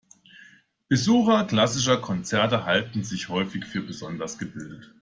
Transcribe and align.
Besucher 0.87 1.45
klassischer 1.45 1.97
Konzerte 1.97 2.65
halten 2.65 3.03
sich 3.03 3.29
häufig 3.29 3.65
für 3.65 3.83
besonders 3.83 4.39
gebildet. 4.39 4.89